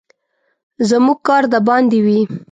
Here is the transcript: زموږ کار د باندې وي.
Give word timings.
زموږ 0.89 1.17
کار 1.27 1.43
د 1.51 1.55
باندې 1.67 1.99
وي. 2.05 2.21